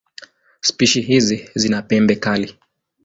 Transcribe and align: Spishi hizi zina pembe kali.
Spishi 0.61 1.01
hizi 1.01 1.49
zina 1.55 1.81
pembe 1.81 2.15
kali. 2.15 2.57